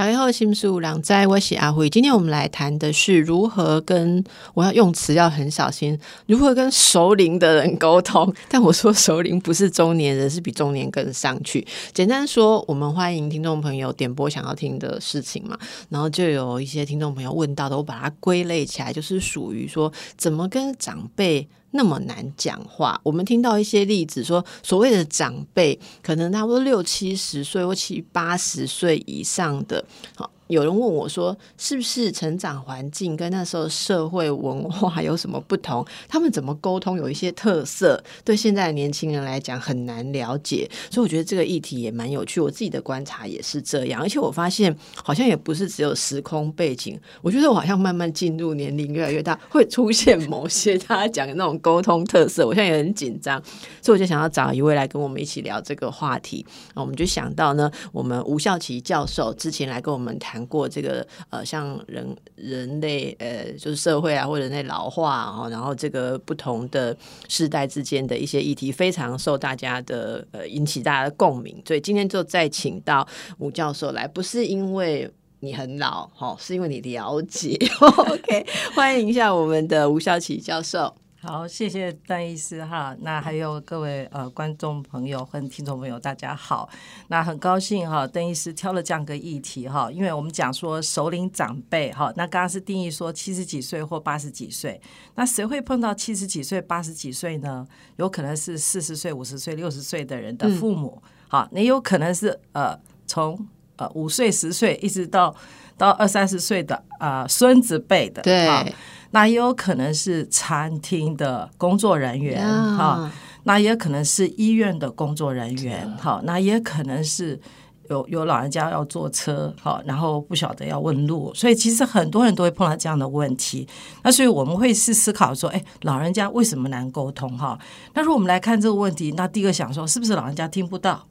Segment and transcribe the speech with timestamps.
[0.00, 1.90] 大家好，心思有人知，我是阿慧。
[1.90, 8.32] 今天我们来谈的是如何跟我要用词要很小心，如何跟熟龄的人沟通。
[8.48, 11.66] 但我说熟龄不是中年人，是比中年更上去。
[11.92, 15.58] 简单说，我们欢迎听众朋友点播想要听的事情嘛，
[15.90, 21.46] 然后就有一些听众朋友问到的，我把它归类起来，就是属于说怎么跟长辈。
[21.72, 29.84] 那么难讲话，我们听到一些例子，说所谓的长辈，可能差不多六七十岁或七八十岁以上的，
[30.16, 30.30] 好。
[30.50, 35.86] 有人问我说：“是不是成长环境跟那时候社会文化有什么不同？
[36.08, 38.02] 他们怎么沟通有一些特色？
[38.24, 40.68] 对现在的年轻人来讲很难了解。
[40.90, 42.40] 所以我觉得这个议题也蛮有趣。
[42.40, 46.98] 我自己的观察也是这样，而且我发现好像也不是只有时空背景。
[47.22, 52.44] 我觉得我好像慢慢进入年龄越来越大，会出现某些大家讲的那种沟通特色。
[52.44, 53.40] 我现在也很紧张，
[53.80, 56.44] 所以我就想要找一位来跟我们一起聊这个话题。
[56.74, 60.39] 那我们就想到呢，我们吴孝奇教授之前来跟我们谈。
[60.46, 66.96] 过这个呃，像人人类呃，就是社会啊，或者人类老化啊，然后这个不同的
[67.28, 71.62] 世代之间的一些议题，非常受大家的呃引起大家的共鸣。
[71.66, 73.06] 所以今天就再请到
[73.38, 77.58] 吴教授来，不是因为你很老哈，是因为你了解。
[77.80, 80.94] OK，欢迎一下我们的吴孝奇教授。
[81.22, 82.96] 好，谢谢邓医师哈。
[83.00, 86.66] 那还有各位呃观众朋友和听众朋友，大家好。
[87.08, 92.10] 那很高兴哈，邓医师挑了这样个议题哈，因为我们讲说首领长辈哈。
[92.16, 94.80] 那刚刚是定义说七十几岁或八十几岁，
[95.14, 97.66] 那谁会碰到七十几岁、八十几岁呢？
[97.96, 102.74] 有可能是四十岁、五十岁、六十岁的人的父母，好，你有可能是呃
[103.06, 103.46] 从
[103.76, 105.36] 呃五岁、十岁一直到
[105.76, 108.74] 到二三十岁的啊孙子辈的，对。
[109.12, 113.10] 那也有可能是餐厅的工作人员哈，
[113.44, 117.40] 那也可能是医院的工作人员哈，那也可能是
[117.88, 123.66] 有有老人家要坐车哈，然后不晓得要问路，所以其实很多人都会碰到这样的问题。
[124.02, 127.58] 那所以我们会是思考说，哎，老人家为什么难沟通哈？
[127.94, 131.04] 那如果我们来看这个问题，那第一个想说，是不是老人家听不到？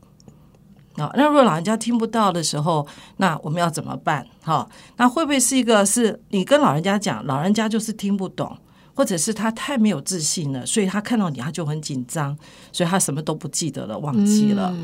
[1.00, 2.86] 啊，那如果老人家听不到的时候，
[3.18, 4.26] 那我们要怎么办？
[4.44, 4.68] 哈，
[4.98, 8.58] 那会不会是一个是你跟老人家讲，老人家就是听不懂？
[9.00, 12.38] 或者是他太没有自信了，所以他看到你他就很紧张，
[12.70, 14.76] 所以他什么都不记得了，忘记了。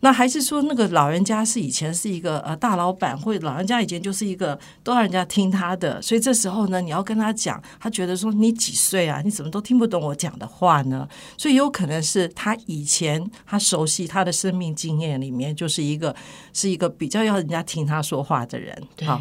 [0.00, 9.20] 那还是说那个老人家是以前是一个呃大老板，或者老人家以前就是一个都让人家听他的，所以这时候呢，你要跟他讲，他觉得说你几岁啊？
[9.22, 11.06] 你怎么都听不懂我讲的话呢？
[11.36, 16.16] 所以有可能是他以前他熟悉他的生命经验里面就是一个
[16.54, 19.20] 是一个比较要人家听他说话的人，好。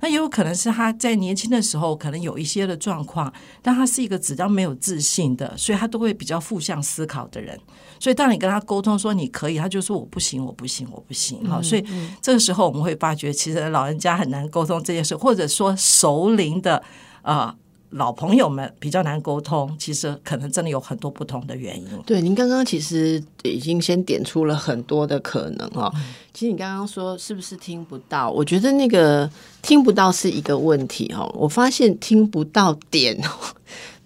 [0.00, 7.58] 那也有可能是他在年轻的时候可能有一些的状况，但他是一个比较没有自信的，所以他都会比较负向思考的人。
[7.98, 11.46] 所以当你跟他沟通说你可以，他就说我不行，我不行，我不行。
[11.48, 11.84] 好，所以
[12.20, 16.82] 这个时候我们会发觉，其实老人家很难沟通这件事，或者说熟龄的
[17.22, 17.54] 啊。
[17.90, 21.88] 老朋友们比较难沟通，其实可能真的有很多不同的原因。
[22.06, 25.92] 对，您刚刚其实已经先点出了很多的可能哦。
[26.32, 28.30] 其实你刚刚说是不是听不到？
[28.30, 29.28] 我觉得那个
[29.62, 31.28] 听不到是一个问题哦。
[31.36, 33.20] 我发现听不到点。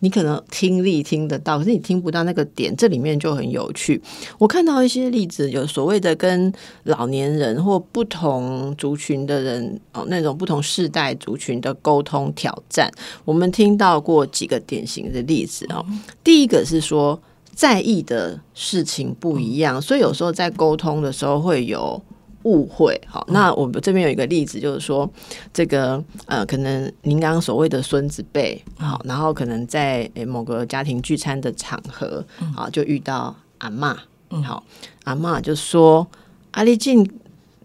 [0.04, 3.98] 你可能听力听得到，可是你听不到那个点，这里面就很有趣。
[4.36, 12.92] 我看到一些例子，有所谓的跟老年人或不同族群的人哦，那种不同世代族群的沟通挑战。
[13.24, 15.82] 我们听到过几个典型的例子哦。
[16.22, 17.18] 第一个是说，
[17.54, 22.02] 在意的事情不一样，所以有时候在沟通的时候会有。
[22.44, 25.08] 误会，好，那我们这边有一个例子，就是说，
[25.52, 32.24] 这个呃，可能您刚刚所谓的孙子辈，好，然后可能在某个家庭聚餐的场合，
[32.54, 33.96] 好，就遇到阿妈，
[34.44, 34.62] 好，
[35.04, 36.06] 阿妈就说
[36.52, 37.02] ：“阿丽进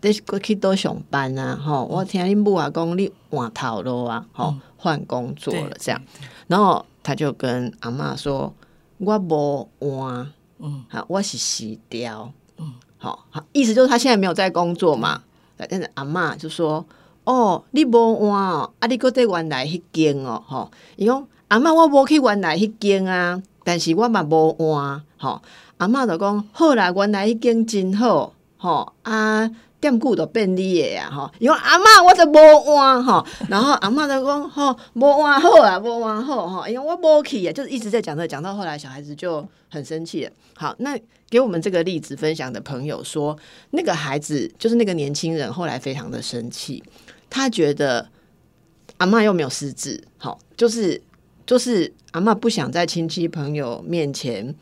[0.01, 6.01] 得过去都上班啊，哈，我听你母阿公你换头了啊，吼，换工作了这样。”
[6.47, 8.53] 然后他就跟阿妈说
[8.97, 12.31] ：“我无换，嗯，好，我是死掉。”
[12.99, 15.23] 好好，意思就是他现在没有在工作嘛。
[15.57, 16.85] 但是阿妈就说
[17.23, 20.69] ：“哦，你无换哦，啊，你搁在原来迄间哦，吼。
[20.97, 25.01] 伊讲阿妈，我无去原来迄间啊，但是我嘛无换。
[25.17, 25.41] 吼，
[25.77, 29.49] 阿妈就讲好啦，原来迄间真好，吼啊。”
[29.79, 31.31] 店久都变你的呀，吼！
[31.39, 40.29] 因为阿妈我都无换吼， 然后阿妈就讲吼，无换好啊，无换好吼，因为我无去啊，就是一直在讲这，讲到后来小孩子就很生气。
[40.55, 40.99] 好，那
[41.29, 43.37] 给我们这个例子分享的朋友说，
[43.71, 46.83] 那个孩子就是那个年轻人，后来非常的生气，
[47.29, 48.09] 他觉得
[48.97, 51.01] 阿嬷又没有失智，好，就是
[51.45, 54.53] 就是阿嬷不想在亲戚朋友面前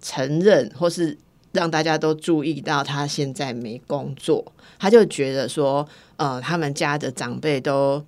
[0.00, 1.18] 承认，或是
[1.52, 4.44] 让大家都注意到他现在没工作，
[4.78, 8.04] 他就觉得说，呃，他们家的长辈都。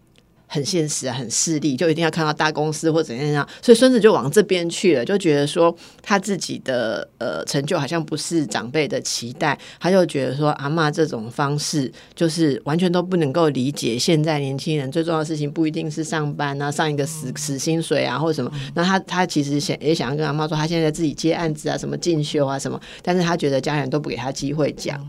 [0.55, 13.99] 很现实啊，很势利，就一定要看到大公司或怎样样，所以孙子就往这边去了，就觉得说他自己的呃成就好像不是长辈的期待，他就觉得说阿妈这种方式就是完全都不能够理解。
[13.99, 18.49] 现在年轻人最重要的事情不一定是上班啊，上一个死死薪水啊，或者什么。
[18.75, 25.05] 那他他其实想也想要跟阿妈说，他现在自己接案子啊，什么进修啊什么，但是他觉得家人都不给他机会讲。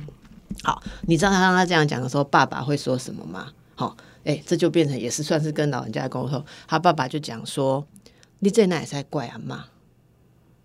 [0.64, 3.50] 好，你知道他让他这样讲的时候，爸爸会说什么吗？
[3.76, 3.96] 好。
[4.26, 6.44] 哎，这就变成也是算是跟老人家沟通。
[6.68, 7.88] 他爸爸就讲说
[8.40, 9.66] ：“你这那也在怪阿妈，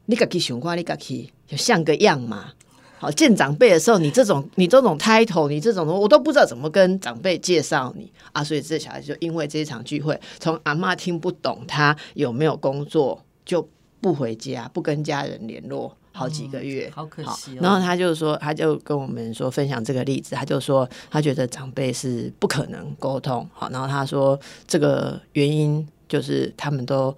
[0.07, 2.53] 你自己想看，你自己就像个样嘛。
[2.99, 8.43] 好见长辈的时候，你这种你这种 title，你这种我都不知道怎么跟长辈介绍你啊。
[8.43, 13.69] 所以这小孩就因为这一场聚会，从阿妈听不懂他有没有工作，就
[14.01, 17.55] 不回家，不跟家人联络。”好几个月，好可惜。
[17.61, 23.49] 然后他就说，他就跟我们说分享这个例子，他就说他觉得长辈是不可能沟通。
[23.53, 27.17] 好，然后他说这个原因就是他们都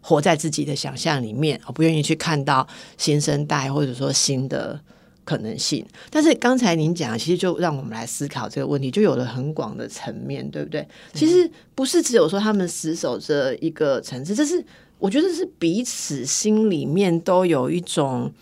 [0.00, 2.66] 活在自己的想象里面，不愿意去看到
[2.96, 4.80] 新生代或者说新的
[5.24, 5.86] 可能性。
[6.10, 10.86] 但是刚才您讲，其实就让我们来思考这个问题，就有了很广的层面，对不对？
[11.12, 14.64] 其实不是只有说他们死守着一个层次，这是。
[15.04, 18.32] 我觉得是彼此心里面都有一种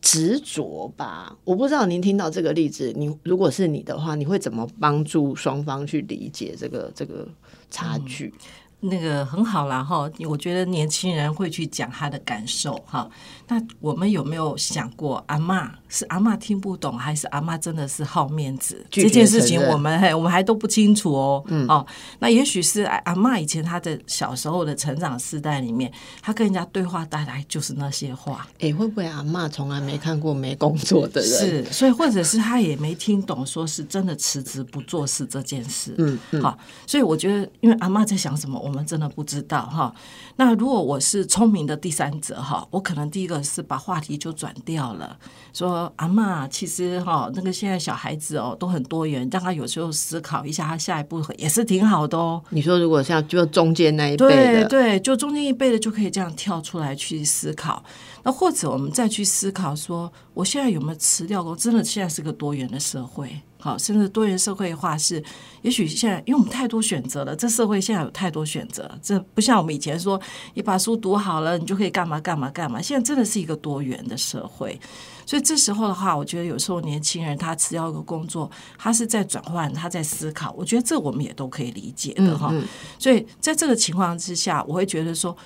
[0.00, 1.36] 执着吧。
[1.42, 7.26] 我不知道您听到这个例子，你如果是你的话，你会怎么帮助双方去理解这个这个
[7.68, 8.32] 差距？
[8.80, 13.08] 那个很好啦哈，我觉得年轻人会去讲他的感受哈。
[13.48, 18.86] 那我们有没有想过，阿妈是阿妈听不懂，还是阿妈真的是好面子？
[18.90, 21.42] 这件事情我们还我们还都不清楚哦。
[21.48, 21.84] 嗯哦，
[22.20, 25.90] 那也许是阿妈以前她的小时候的成长世代里面，
[26.22, 28.46] 她跟人家对话带来就是那些话。
[28.60, 31.30] 哎，会不会阿妈从来没看过没工作的人？
[31.30, 35.94] 是，所以或者是她也没听懂，说是真的辞职不做事这件事。
[35.98, 36.42] 嗯嗯。
[36.42, 38.67] 好，所以我觉得，因为阿妈在想什么？
[38.68, 39.92] 我们真的不知道哈。
[40.36, 45.18] 那如果我是聪明的第三者哈，我可能第一个是把话题就转掉了，
[45.52, 52.42] 说阿妈，其实哈，那个现在小孩子哦都很多元，让他有时候思考一下，他下一步也是挺好的哦。
[52.50, 57.82] 你说如果像就中间那一辈的，对对，就中间一辈的就可以这样跳出来去思考。
[58.22, 61.56] 那或者我们再去思考说，我现在有没有辞掉过？
[61.56, 63.40] 真的现在是个多元的社会。
[63.60, 65.22] 好，甚至多元社会化是，
[65.62, 70.20] 也许现在因为我们太多选择了，这社会现在有太多选择，这不像我们以前说，
[70.54, 72.80] 你把书读好了，你就可以干嘛干嘛干嘛。
[72.80, 74.80] 现在真的是一个多元的社会，
[75.26, 82.54] 所以这时候的话，我觉得有时候年轻人他辞掉一个工作，他是在转换，他在思考，我觉得这我们也都可以理解的哈。
[82.96, 85.36] 所以在这个情况之下，我会觉得说，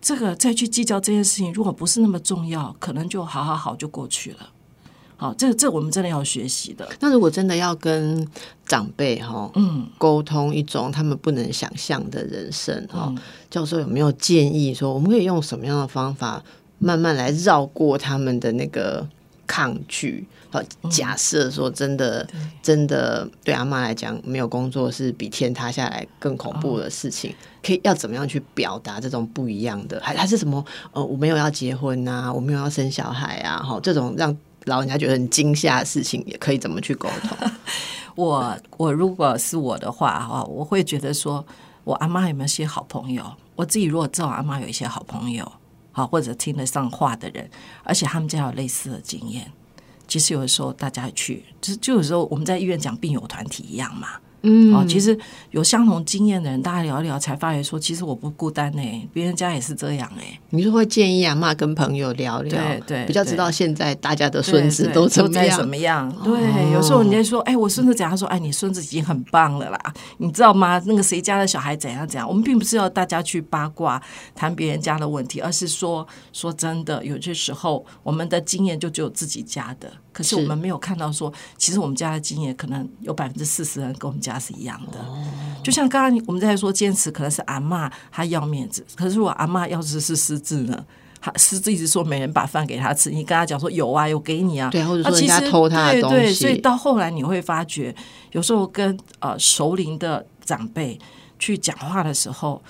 [0.00, 4.50] 这个再去计较这件事情，如果不是那么重要，可能就好好好就过去了。
[5.20, 6.88] 好，这这我们真的要学习的。
[6.98, 8.26] 那如果真的要跟
[8.64, 13.14] 长辈哈，嗯，沟通一种他们不能想象的人生哈，
[13.50, 16.42] 教授有没有建议说，我们可以用什么样的方法，
[16.78, 19.06] 慢慢来绕过他们的那个
[19.46, 20.26] 抗拒？
[20.48, 22.26] 好，假设说真的，
[22.62, 27.34] 真的对阿妈来讲，没有工作是比天塌下来更恐怖的事情。
[27.62, 30.00] 可以要怎么样去表达这种不一样的？
[30.02, 30.64] 还还是什么？
[30.92, 34.34] 呃，我没有要结婚呐，我没有要生小孩啊，哈，这种让。
[34.64, 37.36] 老人家觉得很惊吓的事情，也可以怎么去沟通？
[38.16, 41.44] 我我如果是我的话哈，我会觉得说，
[41.84, 43.24] 我阿妈有没有些好朋友？
[43.56, 45.50] 我自己如果知道阿妈有一些好朋友，
[45.92, 47.48] 好或者听得上话的人，
[47.82, 49.50] 而且他们家有类似的经验，
[50.06, 54.08] 其实有的时候大家去，就就有时候我们在医院讲病友团体一样嘛。
[54.42, 55.18] 嗯，哦，其实
[55.50, 60.38] 有相同经验的人，大家聊一聊，才发觉说，其实我不孤单呢，别人家也是这样哎。
[60.50, 65.58] 你是会建议阿妈跟朋友聊聊，对对，比较知道现在大家的孙子都怎么样？
[65.58, 66.10] 怎么样？
[66.24, 68.16] 对，有时候人家说，哎，我孙子怎样？
[68.16, 69.78] 说，哎，你孙子已经很棒了啦，
[70.18, 70.80] 你知道吗？
[70.86, 72.26] 那个谁家的小孩怎样怎样？
[72.28, 74.00] 我们并不是要大家去八卦
[74.34, 79.90] 谈别人家的问题，而是说，说真的，有些时候我们的经验就只有自己家的。
[80.12, 84.98] 可是我们没有看到说，其实我们家的经验可能有百分之四十人跟我们家是一样的。
[85.62, 90.84] 就像刚刚我们在说坚持，可能是阿妈她要面子，可是如果阿妈要是是失智呢？
[91.22, 96.32] 他失智一直说没人把饭给他吃，你跟他讲说有啊，有给你啊，对，或者说人家偷他的东西。
[96.32, 97.94] 所以到后来你会发觉，
[98.32, 100.98] 有时候跟呃熟龄的长辈
[101.38, 102.62] 去讲话的时候，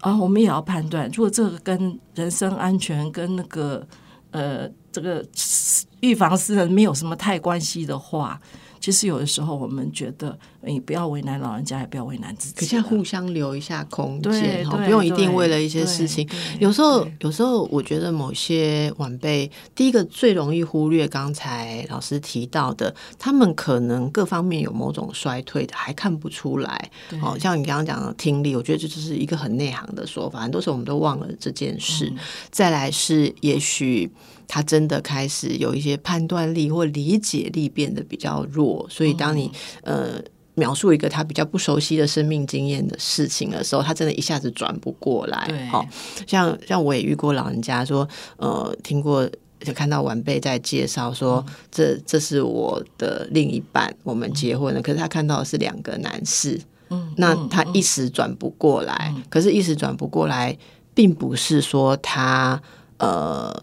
[0.00, 3.86] 啊，我们也要判断，如果这个跟人身安全跟那个
[4.36, 5.24] 呃这个。
[6.00, 8.40] 预防私人没有什么太关系的话，
[8.86, 12.54] 其实有的时候我们觉得你不要为难老人家，也不要为难自己。
[12.54, 16.24] 可是要互相留一下空对间，不用一定对为了一些事情。
[16.60, 26.90] 有时候，有时候我觉得某些晚辈，第一个最容易忽略刚才老师提到的，他们可能各方面有某种衰退的，还看不出来。
[27.10, 32.06] 对哦，像你刚刚讲的听力，我觉得这就是一个很内行的说法，很多时候我们都忘了这件事。
[32.06, 32.18] 嗯
[32.52, 34.08] 再来是，也许
[34.48, 39.50] 他真的开始有一些判断力或理解力变得比较弱，所以当你、
[39.82, 40.22] 呃。
[40.58, 45.44] 描述一个他比较不熟悉的生命经验的事情的时候，他真的一下子转不过来。
[45.46, 45.86] 对好、
[46.26, 49.28] 像像我也遇过老人家说，呃，听过
[49.60, 60.56] 就看到晚辈在介绍说，嗯这这是我的另一半，我们结婚了，可是他看到的是两个男士，嗯，那嗯他一时转不过来，可是，一时转不过来，
[60.94, 62.58] 并不是说他
[62.96, 63.54] 呃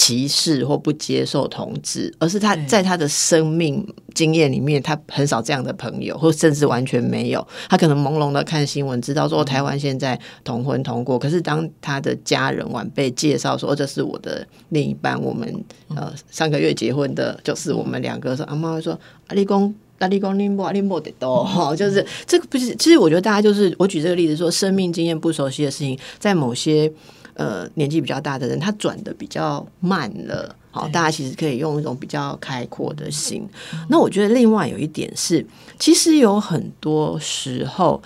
[0.00, 7.46] 歧视或不接受同志，而是他在他的生命经验里面，他很少这样的朋友，或甚至完全没有。
[7.68, 15.62] 他可能朦胧的看新闻，知道说台湾现在同婚通过，可是当他的家人晚辈介绍说、哦这是我的另一半，我们
[15.94, 19.74] 呃上个月结婚的，就是我们两个说，阿妈会说阿丽公。
[20.02, 26.90] 那立功林波林波得多哈，就是这个不是，其实我觉得大家就是我举这个例子说，生命经验不熟悉的事情，在某些
[27.34, 30.54] 呃年纪比较大的人，他转的比较慢了。
[30.72, 33.44] 好，大家其实可以用一种比较开阔的心。
[33.88, 35.44] 那我觉得另外有一点是，
[35.78, 38.00] 其实有很多时候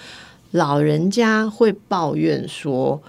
[0.53, 3.03] 老人家会抱怨说，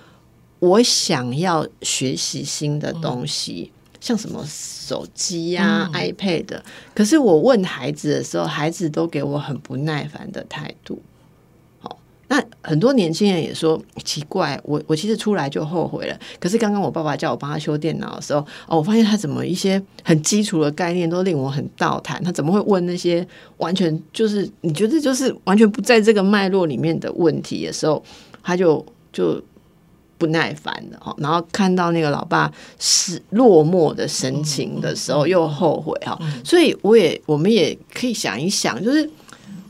[0.59, 3.71] 我想要学习新的东西。
[4.01, 6.61] 像什么手机呀、iPad，
[6.93, 11.01] 可是我问孩子的时候，孩子都给我很不耐烦的态度。
[12.29, 16.19] 好，那很多年轻人也说奇怪，我我其实出来就后悔了。
[16.39, 22.23] 可是刚刚我爸爸叫我帮他修电脑的时候，哦，我发现他怎么一些很基础的概念都令我很倒谈。
[22.23, 23.25] 他怎么会问那些
[23.57, 28.03] 完全就是你觉得就是完全不在这个脉络里面的问题的时候，
[28.43, 29.41] 他就就。
[30.17, 39.07] 不耐烦了哈，然后看到那个老爸是落寞的神情的时候，又后悔哈，所以我也我们也可以想一想，就是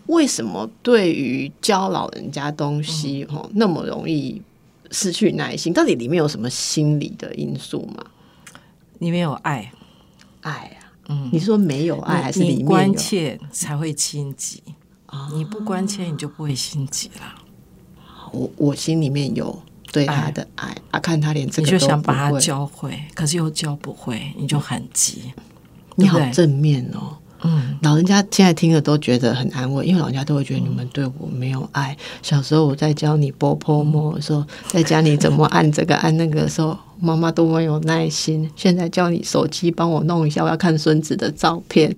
[0.07, 4.41] 为什么对于教老人家东西哈那么容易
[4.91, 5.73] 失去耐心？
[5.73, 8.05] 到底里面有什么心理的因素吗？
[8.99, 9.71] 里面有爱，
[10.41, 14.61] 爱啊，嗯，你是说没有爱，还是里面你关切才会心急
[15.07, 15.29] 啊？
[15.33, 17.35] 你不关切，你就不会心急了。
[18.31, 25.33] 我我心里面有对他的爱啊，看他连这你个都想把它会教会，可是又教不会，你就很急。
[25.95, 27.17] 你好正面哦。
[27.43, 31.95] 嗯，老人家现在听了都觉得很安慰，因为老人家都会觉得你们对我没有爱。
[32.21, 38.49] 小时候我在教你波波摸的时候，在教你怎么按这个按那个的时候，妈妈多么有耐心。
[38.55, 41.95] 现在教你手机帮我弄一下，我要看孙子的照片。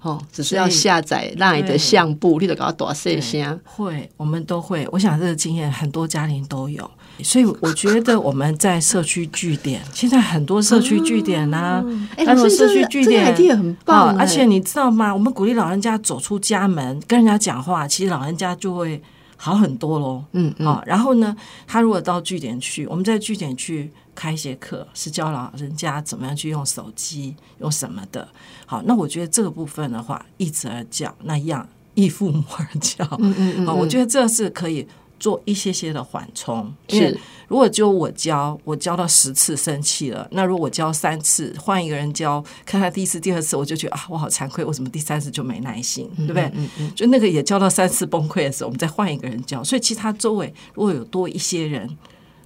[0.00, 3.60] 哦，只是要下载让你的相簿，你得给他多细声。
[3.64, 4.86] 会，我们都会。
[4.92, 6.88] 我想这个经验很多家庭都有，
[7.22, 11.84] 所以我觉得我们在社区据点，现在很多社区据点呐、
[12.16, 15.12] 哎，那种老师社区据这个点很棒而且你知道吗？
[15.12, 19.02] 我们鼓励老人家走出家门，跟人家讲话，其实老人家就会
[19.36, 20.24] 好很多喽。
[20.32, 28.26] 嗯嗯好、然后呢，他如果到据点去，我们在据点去开一些课，是教老人家怎么样去用手机，用什么的。
[28.66, 33.04] 好，那我觉得这个部分的话，一子而教，那样依父母而教。
[33.18, 34.86] 嗯嗯嗯好，我觉得这是可以
[35.18, 36.72] 做一些些的缓冲。
[36.88, 46.42] 因为是如果只有我教，我教到十次生气了，那如果我教三次，换一个人教，看他第一次、第二次，我就觉得啊，我好惭愧，为什么第三次就没耐心，对不对？
[46.54, 49.64] 嗯嗯就那个也教到三次崩溃的时候，我们再换一个人教。
[49.64, 51.88] 所以其他周围如果有多一些人，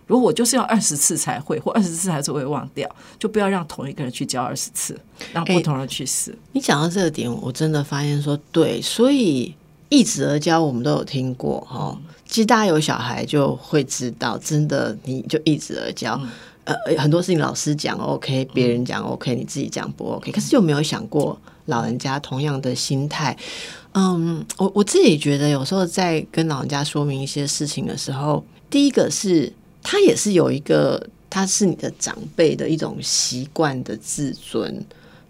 [0.07, 2.89] 如果我就是要二十次才会，或二十次还是会忘掉，
[3.19, 4.99] 就不要让同一个人去教二十次，
[5.33, 6.37] 让不同人去试。
[6.53, 9.55] 你讲到这个点，我真的发现说对，所以
[9.89, 11.99] 一直而教我们都有听过哈。
[12.33, 16.19] 其实大家有小孩就会知道，真的你就一直而教。
[16.65, 23.37] 呃，很多事情老师讲 OK，别人讲 OK，你自己讲不 OK，可是有没有想过老人家同样的心态？
[23.93, 34.83] 嗯，我我自己觉得有时候在跟老人家说明一些事情的时候，第一个是他也是有一个他是你的长辈的一种习惯的自尊。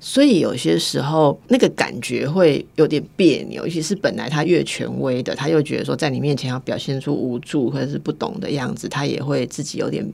[0.05, 10.05] 所以有些时候那个感觉会有点别扭，尤其是本来他越权威的，他又觉得说在你面前要表现出无助或者是不懂的样子，他也会自己有点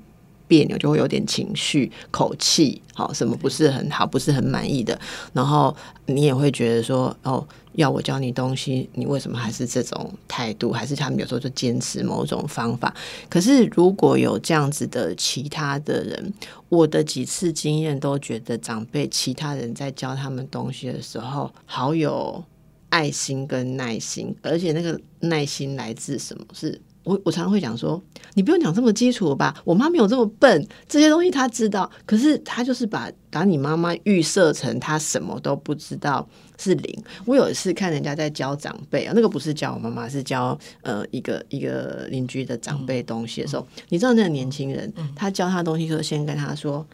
[0.48, 4.98] 别扭，就会有点情绪、口气，好，什么不是很好，不是很满意的，
[5.32, 5.76] 然后
[6.06, 10.72] 你也会觉得说，哦，要我教你东西，你为什么还是这种态度？
[10.72, 12.92] 还是他们有时候就坚持某种方法？
[13.28, 16.32] 可是如果有这样子的其他的人，
[16.68, 22.42] 我的几次经验都觉得长辈其他人在教他们东西的时候，好有
[22.88, 26.44] 爱心跟耐心，而且那个耐心来自什么？
[26.52, 28.02] 是我我常常会讲说，
[28.34, 36.28] 你不用讲这么基础吧，我妈没有这么笨，这些东西她知道，可是她就是把把你妈妈预设成她什么都不知道
[36.58, 37.04] 是零。
[37.24, 46.86] 我有一次看人家在教长辈啊，那个不是教我妈妈，是教呃一个一个邻居的长辈东西的时候，你知道那个年轻人他教他东西的时候，先跟他说：“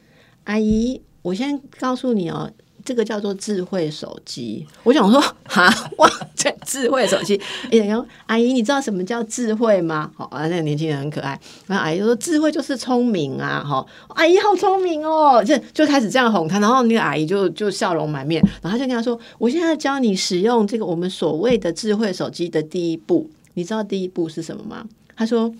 [0.44, 2.50] 阿姨，我先告诉你哦。”
[2.84, 7.40] 这个叫做智慧手机，我想说，哈哇，这智慧手机，
[7.72, 10.10] 哎呀，阿姨，你知道什么叫智慧吗？
[10.14, 24.84] 好啊，那个年轻人很可爱，然后阿姨就说，智慧就是聪明啊，哈，阿姨好聪明哦，就就开始这样哄他，然后那个阿姨就就笑容满面，然后他就跟他说，我现在教你使用这个我们所谓的智慧手机的第一步，你知道第一步是什么吗？
[25.16, 25.50] 他说。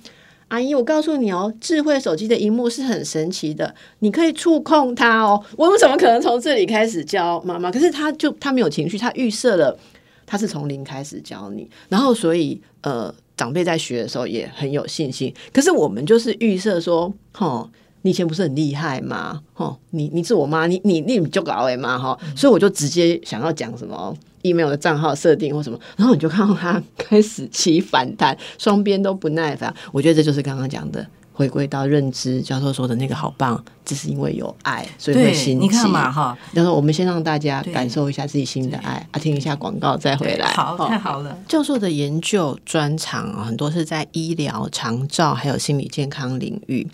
[0.54, 5.42] 阿姨，我告诉你哦，智慧手机的荧幕是很神奇的，你可以触控它哦。
[5.56, 7.72] 我们怎么可能从这里开始教妈妈？
[7.72, 9.76] 可是他就他没有情绪，他预设了
[10.24, 15.34] 他是从零开始教你，然后所以呃，长辈在学的时候也很有信心。
[15.52, 17.68] 可是我们就是预设说，哦，
[18.02, 19.42] 你以前不是很厉害吗？
[19.56, 24.16] 哦，你你是我妈，你你你就搞哎嘛哈，所以我就直接想要讲什么。
[24.44, 29.74] Email 的账号设定或什么，然后你就看到他开始起反弹，双边都不耐烦。
[29.92, 36.36] 我觉得这就是刚刚讲的，回归到认知教授说的那个好棒，只是因为有爱，所以会心你看嘛哈。
[36.52, 40.46] 然后我们先让大家感受一下自己新的爱啊，听一下广告再回来。
[40.52, 41.36] 好，太好了。
[41.48, 46.86] 教授的研究专长啊，很多是在医疗、长照还有心理健康领域。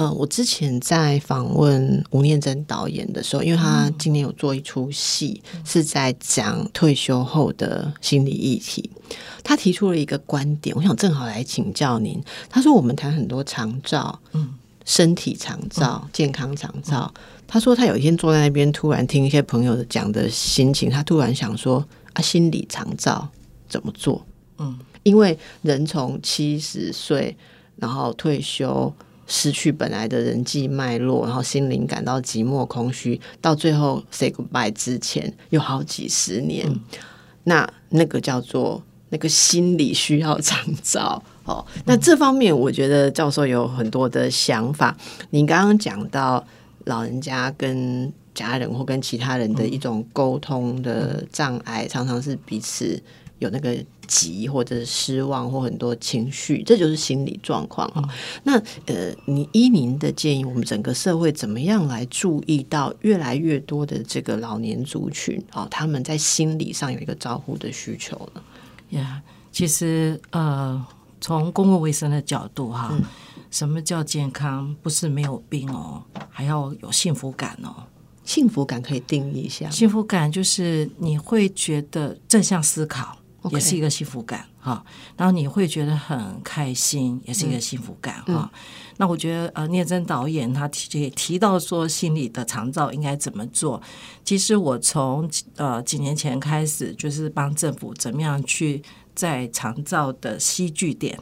[0.00, 8.88] 呃，我之前在访问吴念真导演的时候，因为他今年有做一出戏，是在讲退休后的心理议题。
[9.44, 12.18] 他提出了一个观点，我想正好来请教您。
[12.48, 14.54] 他说，我们谈很多长照，嗯，
[14.86, 17.12] 身体长照、健康长照。
[17.46, 23.28] 他说，他有一天坐在那边，突然听一些朋友讲的心情，他突然想说，啊，心理长照
[23.68, 24.24] 怎么做？
[24.56, 27.36] 嗯，因为人从七十岁
[27.76, 28.90] 然后退休。
[29.32, 36.68] 失去本来的人际脉络，然后心灵感到寂寞空虚，到最后 say goodbye 之前有好几十年，
[37.44, 41.64] 那那个叫做那个心理需要长照哦。
[41.84, 44.96] 那这方面我觉得教授有很多的想法。
[45.30, 46.44] 您刚刚讲到
[46.86, 53.00] 老人家跟家人或跟其他人的一种沟通的障碍，常常是彼此。
[53.40, 53.76] 有那个
[54.06, 58.02] 急或者失望或很多情绪，这就是心理状况哈。
[58.44, 65.66] 那呃，你依您的建议，我们整个社会怎么样来注意到越来越多的这个老年族群啊？
[65.70, 68.42] 他们在心理上有一个照护的需求呢？
[68.90, 70.84] 呀，其实呃，
[71.20, 72.96] 从公共卫生的角度哈，
[73.50, 74.76] 什么叫健康？
[74.82, 77.84] 不是没有病哦，还要有幸福感哦。
[78.22, 83.16] 幸福感可以定义一下，幸福感就是你会觉得正向思考。
[83.50, 84.84] 也是一个幸福感哈，
[85.16, 88.50] 然后你会觉得很开心，也是一个幸福感哈。
[88.98, 93.80] 那我觉得呃，聂真导演他提提到说心理的长照应该怎么做。
[94.22, 98.82] 其实我从呃几年前开始，就是帮政府怎么样去
[99.14, 101.18] 在长照的西据点。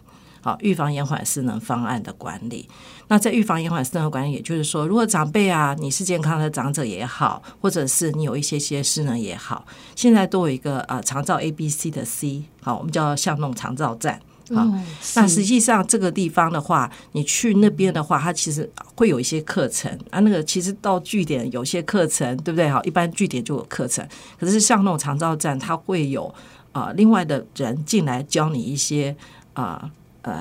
[0.48, 2.66] 好，预防延缓失能方案的管理。
[3.08, 14.18] 那在预防延缓失能管理，也就是说，如果长辈啊，你是健康的长者也好，或者是你有一些些失能也好，现在都有一个啊长照 A、B、C 的 C，好，我们叫巷弄长照站。
[14.54, 14.66] 好，
[15.16, 20.20] 那实际上这个地方的话，你去那边的话，它其实会有一些课程啊。
[20.20, 22.66] 那个其实到据点有些课程，对不对？
[22.70, 24.08] 好，一般据点就有课程，
[24.40, 26.34] 可是像那种长照站，它会有
[26.72, 29.14] 啊另外的人进来教你一些
[29.52, 29.80] 啊。
[29.82, 29.90] 呃，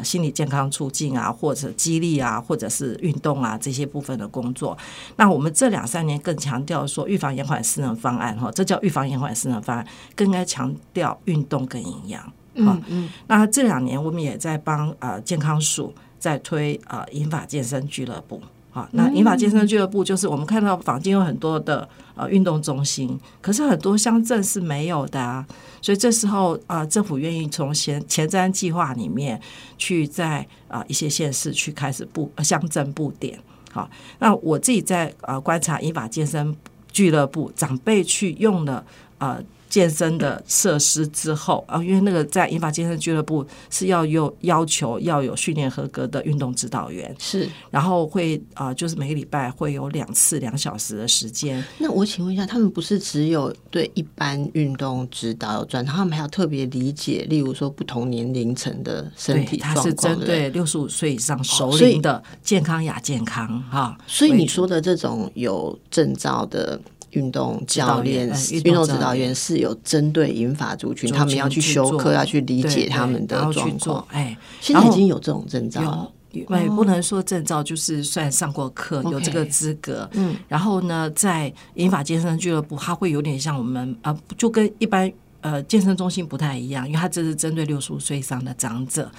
[0.04, 4.78] 心理健康促进啊，或者激励啊，或者是运动啊，这些部分的工作。
[5.16, 12.34] 那我们这两三年更强调说，预防延缓失能方案哈，这叫预防延缓失能方案，更应该强调运动跟营养。
[12.56, 13.10] 嗯嗯。
[13.28, 18.42] 那这两年我们也在帮呃健康署在推呃银发健身俱乐部。
[18.78, 25.44] 啊，那银发健身俱乐部就是我们看到坊间有很多的呃运动中心，可是很多乡镇是没有的啊，
[25.82, 29.42] 所以这时候啊，政府愿意从前前瞻计划里面
[29.80, 33.40] 去在啊一些县市去开始布乡镇布点。
[33.72, 36.56] 好，那我自己在呃观察银发健身
[36.92, 38.86] 俱乐部长辈去用的
[39.18, 39.42] 呃。
[39.70, 51.64] 健身的设施之后啊，因为那个在银发健身俱乐部是要有要求要有训练合格的运动指导员，是，然后会啊，就是每个礼拜会有两次两小时的时间。
[51.78, 63.98] 那我请问一下，他们不是只有对一般运动指导专，他们还要特别理解，例如说不同年龄层的身体状况，是针对六十五岁以上熟龄的健康亚健康哈。
[64.08, 66.80] 所以你说的这种有证照的。
[67.12, 74.06] 运动教练、嗯运动指导员是有针对银发族群，他们要去修课，要去理解他们的状况。
[74.10, 76.12] 哎，现在已经有这种证照了。
[76.32, 80.08] 也不能说证照，就是算上过课，有这个资格。
[80.12, 89.10] 嗯，然后呢，在银发健身俱乐部，它会有点像我们啊，就跟一般呃健身中心不太一样，因为它这是针对六十五岁以上的长者，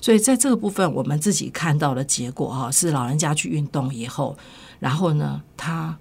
[0.00, 4.36] 所以在这个部分，我们自己看到的结果哈，是老人家去运动以后，
[4.80, 5.96] 然后呢，他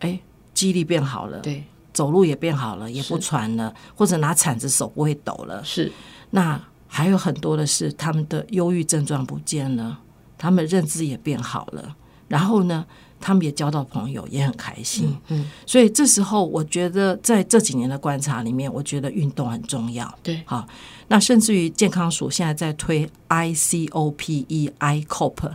[0.00, 0.18] 哎
[0.62, 5.90] 记忆力变好了，对，走路也变好了，也不喘了，或者拿铲子手不会抖了，是
[6.30, 6.60] 那。
[6.94, 9.98] 还有很多的是他们的忧郁症状不见了，
[10.36, 11.96] 他们认知也变好了，
[12.28, 12.84] 然后呢，
[13.18, 15.16] 他们也交到朋友，也很开心。
[15.28, 20.06] 嗯，所以这时候我觉得在这几年的观察里面，我觉得运动很重要。
[20.22, 20.68] 对，好，
[21.08, 25.50] 那甚至于健康署现在在推 ICOPE ICOP，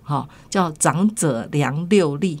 [0.00, 2.40] 好，叫长者量六力，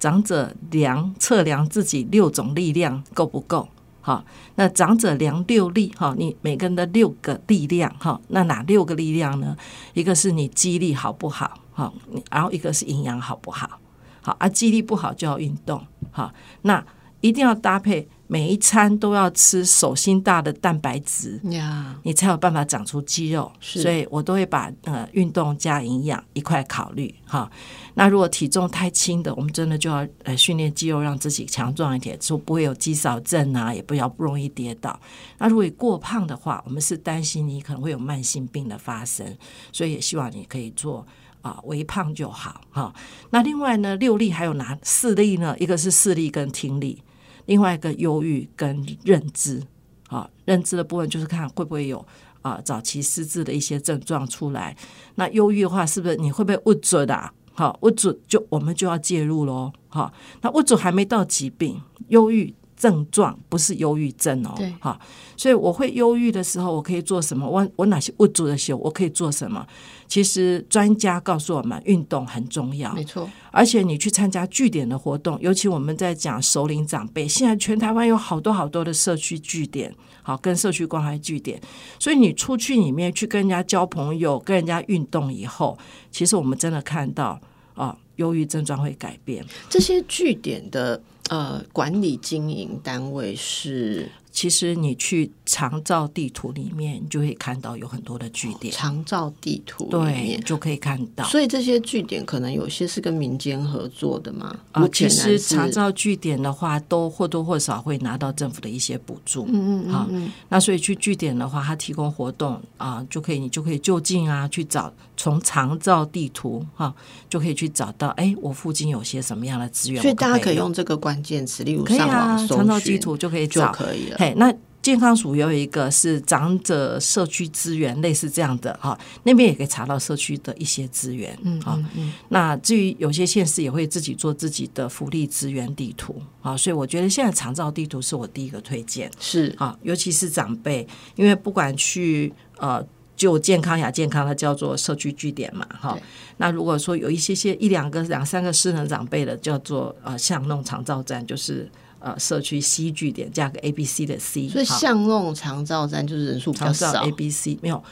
[0.00, 3.68] 长者量测量自己六种力量够不够。
[4.00, 9.54] 好，那长者量六力哈，你每个人的六个力量哈，那哪六个力量呢？
[9.92, 11.52] 一个是你肌力好不好？
[11.72, 11.92] 好，
[12.30, 13.78] 然后一个是营养好不好？
[14.22, 15.86] 好，啊，肌力不好就要运动。
[16.10, 16.32] 好，
[16.62, 16.82] 那
[17.20, 18.08] 一定要搭配。
[18.32, 23.50] 每一餐都要吃手心大的蛋白质呀，你才有办法长出肌肉。
[23.60, 27.50] 所以我都会把呃运动加营养一块考虑哈。
[27.94, 34.96] 那如果体重太轻的，我们真的就要呃训练肌肉，让自己强壮一点，就不会有肌少症啊，也不要不容易跌倒。
[35.38, 39.26] 那如果你过胖的话，我们是担心你可能会有慢性病的发生，
[39.72, 41.04] 所以也希望你可以做
[41.42, 42.94] 啊微胖就好哈。
[43.30, 45.56] 那另外呢，六力还有哪四力呢？
[45.58, 47.02] 一个是视力跟听力。
[47.50, 49.60] 另外一个忧郁跟认知，
[50.06, 52.06] 啊，认知的部分就是看会不会有
[52.42, 54.76] 啊早期失智的一些症状出来。
[55.16, 57.32] 那忧郁的话，是不是你会不会误诊啊？
[57.52, 59.72] 好，误诊就我们就要介入喽。
[59.88, 62.54] 好，那误诊还没到疾病，忧郁。
[62.80, 64.98] 症状不是忧郁症哦，对，哈，
[65.36, 67.46] 所以我会忧郁的时候，我可以做什么？
[67.46, 69.66] 我我哪些不足的时候，我可以做什么？
[70.08, 73.28] 其实专家告诉我们，运动很重要，没错。
[73.50, 81.60] 而且你去参加据点的活动，尤其我们在讲首领长辈，现在全台湾有好多好多的社区据点，好跟社区关怀据点，
[81.98, 85.76] 所以你出去里面去跟人家交朋友，跟人家运动以后，
[86.10, 87.38] 其实我们真的看到
[87.74, 89.44] 啊，忧郁症状会改变。
[89.68, 91.02] 这些据点的。
[91.30, 94.10] 呃，管理经营单位是。
[94.32, 98.72] 其实你去长照地图里面，你就会看到有很多的据点。
[98.72, 101.24] 长照地图对，就可以看到。
[101.24, 104.56] 所以这些据点可能有些是跟民间合作的嘛？
[104.70, 109.46] 啊，其实长照据点的话，都或多或少会拿到政府的一些补助。
[109.48, 110.32] 嗯嗯嗯。
[110.48, 116.94] 那所以去据点的话，它提供活动啊，就可以你就可以就近啊去找，从长照地图哈
[117.28, 118.08] 就可以去找到。
[118.16, 120.00] 哎，我附近有些什么样的资源？
[120.00, 124.16] 所以大家可以用这个关键词，例如上网长照地图就可以找，可以了。
[124.18, 131.38] 嘿，那健康署有一个是长者社区资源，类似这样的哈，那边也可以查到社区的一些资源。
[131.42, 142.82] 嗯，好，嗯，那至于有些县市也会自己做自己的福利资源地图啊，所以我觉得现在长照地图是我第一个推荐，是啊，尤其是长辈，因为不管去呃
[143.20, 145.98] 就健康亚健康，它叫做社区据点嘛，哈。
[146.38, 151.68] 那如果说有一些些一两个、两三个失能长辈的，叫做呃巷弄长照站，就是。
[152.00, 157.04] 呃，社区 C 据点加个 A、B、C 的 C，所以巷弄长照站就是人数比较少。
[157.04, 157.82] A、B、C 没有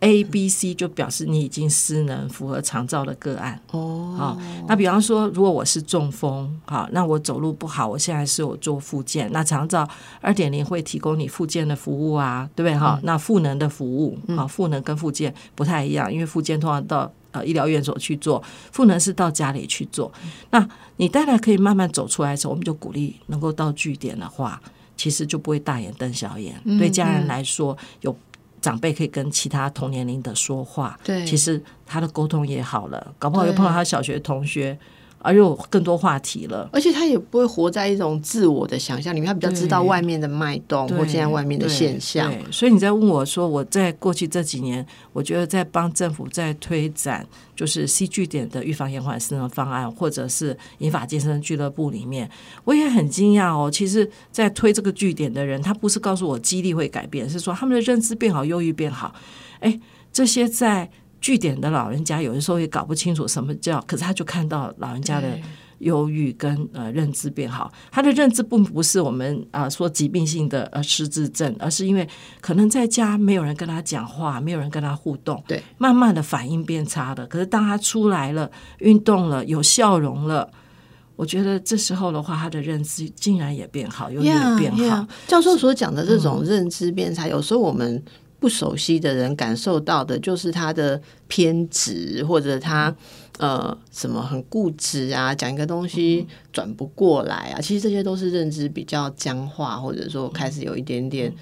[0.00, 3.60] A、B、C 就表示你已经失能，符合长照的个案。
[3.72, 9.86] 哦，好，那比方说，如果我是中风，好，那我走路不好，我现在是有做复健，那长照
[10.22, 12.78] 二点零会提供你复健的服务啊，对不对？
[12.78, 17.12] 哈，那赋能的服务，啊，赋能跟复健不太一样，因为复健通常到。
[17.38, 20.12] 呃，医疗院所去做，赋能是到家里去做。
[20.50, 24.60] 那你当然可以慢慢走出来的时候，我们就鼓励能够到据点的话，
[24.96, 26.54] 其实就不会大眼瞪小眼。
[26.78, 28.16] 对家人来说，有
[28.60, 33.14] 长辈可以跟其他同年龄的说话，对，其实他的沟通也好了。
[33.18, 34.78] 搞不好又碰到他小学同学。
[35.20, 42.32] 而又更多话题了，而且他也不会活在一种自我的想象里面，他比较知道外面的脉动或现在外面的现象。
[42.52, 47.26] 所以你在问我说，我在过去这几年，我觉得在帮政府在推展
[47.56, 52.30] 就是 C 据点的预防延缓失能方案，或者是银发健身俱乐部里面，
[52.64, 53.68] 我也很惊讶哦。
[53.70, 59.12] 其实，在推这个据点的人，他不是告诉我激励会改变，是说他们的认知变好，忧郁变好。
[59.60, 59.80] 哎，
[60.12, 60.88] 这些在。
[61.20, 65.38] 据点的老人家有的时候也搞不清楚什么叫，可是他就看到老人家的
[65.78, 72.08] 忧郁跟呃认知变好，他的认知并不是我们啊说疾病性的呃失智症，而是因为
[72.40, 77.26] 可能在家没有人跟他讲话，没有人跟他互动，对，慢慢的反应变差的。
[77.26, 80.50] 可是当他出来了，运动了，有笑容了，
[81.14, 85.06] 我觉得这时候的话，他的认知竟然也变好，有点变好。
[85.28, 88.02] 教授所讲的这种认知变差，有时候我们
[88.38, 92.94] 不熟悉的人感受到的，就是他的偏执，或者他
[93.38, 97.60] 呃什么很固执啊，讲一个东西转不过来啊。
[97.60, 101.34] 其实这些都是认知比较僵化，或者说开始有一点点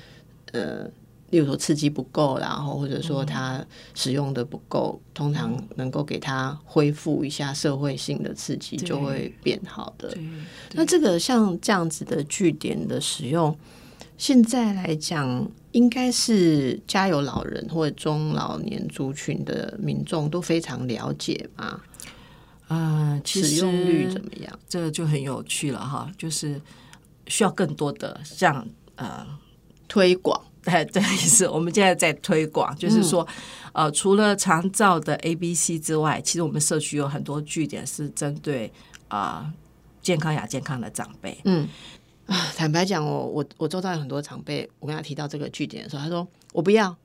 [0.52, 0.88] 呃。
[1.30, 3.62] 例如说刺激不够，然后或者说他
[3.94, 10.16] 使用的不够，通常能够给他恢复一下社会性的刺激，就会变好的。
[10.74, 13.54] 那这个像这样子的据点的使用，
[14.18, 21.80] 现在来讲，应该是家有老人或者中老年族群的民众都非常了解嘛？
[22.68, 24.58] 啊，使用率怎么样？
[24.68, 26.60] 这个就很有趣了哈，就是
[27.26, 29.26] 需要更多的像呃
[29.86, 30.40] 推广。
[30.66, 33.24] 哎，对，是我们现在在推广，就是说，
[33.72, 38.72] 呃，除了常照的 A、B、C 之外，其实我们社区有很多据点是针对
[39.06, 39.48] 啊
[40.02, 41.38] 健康亚健康的长辈。
[41.44, 41.68] 嗯
[42.26, 46.96] 啊，坦白讲，我我我周遭有很多长辈，我跟他提到这个据点的时候，他说我不要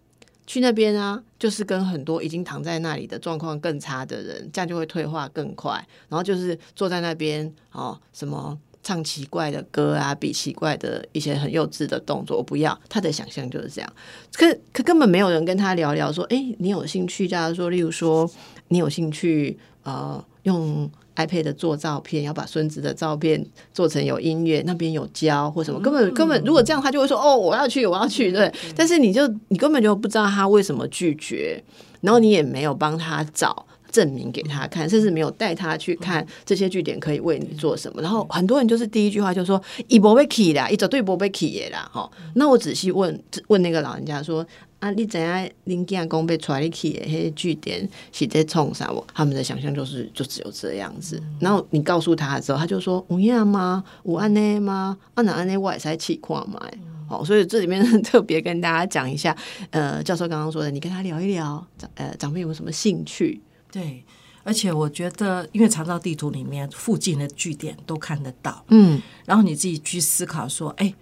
[0.46, 5.74] 去那边啊，就是跟很多已经躺在那里的状况更差的人，这样就会退化更快，
[6.10, 8.58] 然后就是坐在那边哦，什么。
[8.84, 12.76] 唱奇怪的歌啊，比奇怪的一些很幼稚的动作，我不要。
[12.90, 13.94] 他的想象就是这样，
[14.34, 17.28] 可可根本没有人跟他聊聊说，哎，你有兴趣？
[17.28, 18.28] 假如说，例如说，
[18.70, 28.52] 你有兴趣呃，用 iPad 做照片，要把孙子的照片做成有音乐，那边有教或什么，根本根本如果这样，他就会说，哦，我要去，我要去，对。
[28.76, 31.64] 但是你就你根本就不知道他为什么拒绝，
[32.02, 33.66] 然后你也没有帮他找。
[33.92, 38.02] 证明给他看，甚至没有带他去看这些据点可以为你做什么。
[38.02, 42.10] 然后很多人就是第一句话就说“以博被 key 啦，一走对博被 key 啦”哈。
[42.36, 44.48] 那我仔细问问那个老人家说
[44.82, 51.22] ：“啊，你怎样林建公被传 key 的那些据点是在冲啥？”我他们的想象就是就只有这样子。
[51.40, 53.84] 然后你告诉他的时候，他就说：“无样吗？
[54.04, 54.98] 有安内吗？
[55.14, 56.60] 啊，那安内我也在气矿嘛。”
[57.08, 59.36] 哦，所以这里面 特别跟大家讲一下，
[59.70, 63.40] 呃，教授刚刚说的，你跟他聊一聊，长呃长辈有什么兴趣？
[63.72, 64.04] 对，
[64.44, 70.94] 而且我觉得，因为长照地图里面附近的据点都看得到，嗯，然后你自己去思考说，哎，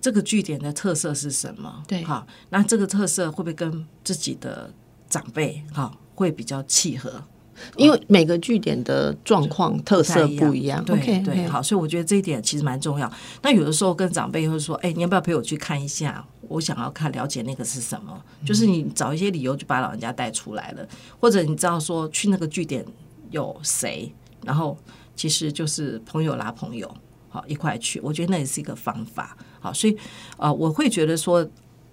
[0.00, 1.82] 这个据点的特色是什么？
[1.86, 4.72] 对，好，那这个特色会不会跟自己的
[5.08, 7.22] 长辈哈会比较契合？
[7.76, 13.12] 因为每个据点的状况特色不一样，对对，好，所以我觉得这一点其实蛮重要。
[13.42, 16.24] 那有的时候跟长辈会说，哎，你要不要陪我去看一下？
[16.42, 18.22] 我想要看了解那个是什么？
[18.46, 22.86] 就是你找一些理由就把老人家带出来了，或者你知道说去那个据点
[23.32, 24.78] 有谁，然后
[25.16, 26.88] 其实就是朋友拉朋友，
[27.28, 28.00] 好一块去。
[28.00, 29.96] 我觉得那也是一个方法，好，所以
[30.36, 31.48] 呃，我会觉得说。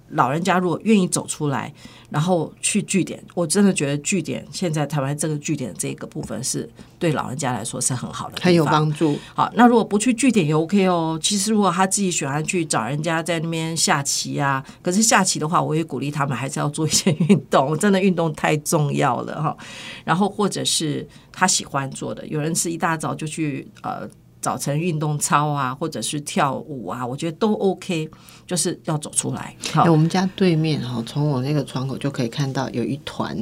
[0.10, 1.74] 老人家如果愿意走出来，
[2.12, 9.18] 然后去据点，我真的觉得据点现在台湾这个据点这个部分是对老人家来说是很好的，很有帮助。
[9.34, 11.20] 好，那如果不去据点也 OK 哦。
[11.20, 19.58] 其实如果他自己喜欢去找人家在那边下棋啊，可是下棋的话，我也鼓励他们还是要做一些 运动，真的运动太重要了哈。
[20.04, 24.08] 然后或者是他喜欢做的，有人是一大早就去呃。
[24.46, 28.08] 早晨运动操啊，或者是跳舞啊，我觉得都 OK，
[28.46, 29.56] 就是要走出来。
[29.74, 33.36] 好，我们家对面哈，从我那个窗口就可以看到有一团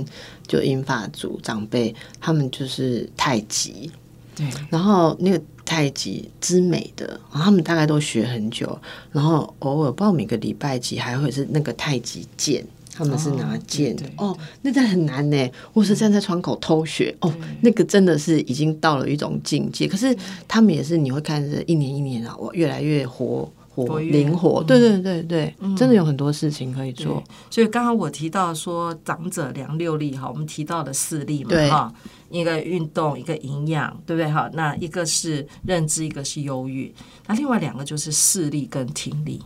[0.48, 3.92] 就英法族长辈，他们就是太极，
[4.34, 8.80] 对，然后那个太极之美的，他们大概都学很久，
[9.12, 12.66] 然后偶尔不知道每个礼拜几还会是那个太极剑。
[12.96, 15.50] 他们是拿剑的哦，那真的很难呢。
[15.74, 19.88] 或是站在窗口偷学哦，那个真的是已经到了一种境界。
[19.88, 20.16] 可是
[20.48, 24.64] 他们也是，你会看着一年一年啊，我越来越活活灵活。
[24.64, 27.24] 对对对对，真的有很多事情可以做。
[27.50, 31.94] 所以刚刚我提到说，长者量六力哈，我们提到的四力嘛哈，
[32.30, 34.50] 一个运动，一个营养，对不对哈？
[34.54, 36.94] 那一个是认知，一个是忧郁，
[37.28, 39.42] 那另外两个就是视力跟听力。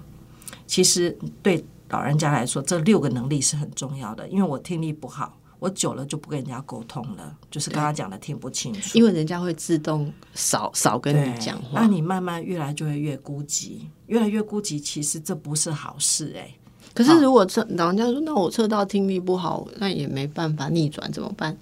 [0.66, 1.64] 其实对。
[1.90, 4.28] 老人家来说，这六个能力是很重要的。
[4.28, 8.98] 因为我听力不好，我久了就不跟人家沟通了，就是刚刚讲的听不清楚。
[8.98, 16.54] 因为人家会自动少少跟你讲话，那你慢慢越来就会越孤寂，越来越孤寂，其实这不是好事哎。
[16.94, 21.56] 可是如果测老人家说，那我测到听力不好，那也没办法逆转，怎么办？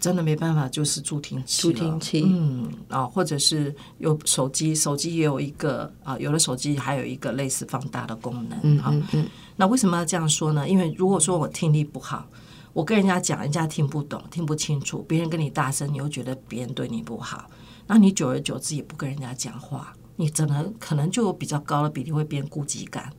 [0.00, 1.62] 真的没办法，就是助听器。
[1.62, 8.58] 助听器，嗯啊，或者是有手机，手机也有一个啊，有的手机还有一个类似放大的功能。
[8.64, 9.26] 嗯嗯嗯。
[9.62, 10.68] 那为什么要这样说呢？
[10.68, 12.26] 因为如果说我听力不好，
[12.72, 17.48] 我跟人家讲，人家听不懂、听不清楚，别人跟你大声，你又觉得别人对你不好，
[17.86, 23.12] 那你久而久之也不跟人家讲话，你可能可能就有比较高的比例会变孤寂感，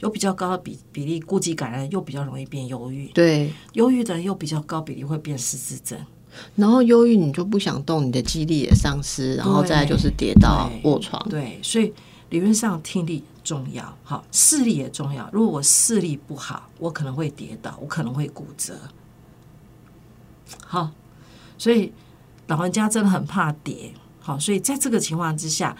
[0.00, 5.98] 有比较高的比比例孤寂感人又比较容易变忧郁，对，忧郁的人又比较高比例会变失智症。
[6.56, 11.26] 然后忧郁你就不想动，你的肌力也丧失，然后再就是跌到卧床。
[11.30, 11.90] 对，所以
[12.28, 15.30] 理论上听力重要，好，视力也重要。
[15.32, 18.74] 如果我视力不好，我可能会跌倒，我可能会骨折。
[20.66, 20.90] 好，
[21.56, 21.92] 所以
[22.48, 23.92] 老人家真的很怕跌。
[24.20, 25.76] 好，所以在这个情况之下，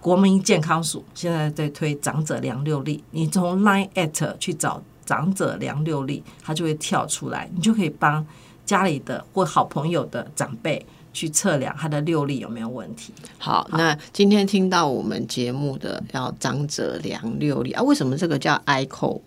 [0.00, 8.26] 国民健康署现在在推长者量六力，你从 Line at 去找长者量六力，它就会跳出来，你就可以帮
[8.64, 13.12] 家里的或好朋友的长辈去测量他的六力有没有问题。
[13.38, 19.20] 好，那今天听到我们节目的要长者量六力啊，为什么这个叫 ICOP？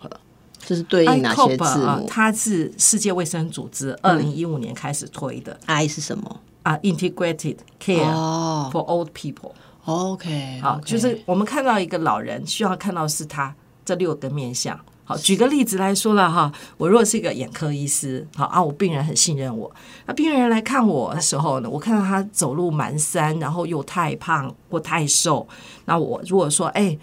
[0.64, 2.06] 这是对应哪些字母？
[2.08, 5.60] 它是世界卫生组织二零一五年开始推的。
[5.66, 6.40] I 是什么？
[6.64, 8.06] 啊，integrated care
[8.72, 9.52] for old people。
[9.86, 14.80] OK，好，就是我们看到一个老人，需要看到是他这六个面相。
[15.04, 19.70] 好，举个例子来说了哈，我如果是一个眼科医师，好啊，我病人很信任我，
[20.06, 25.46] 那病人来看我的时候呢，我看到他走路蹒跚，然后又太胖或太瘦，
[25.86, 26.98] 那我如果说，哎，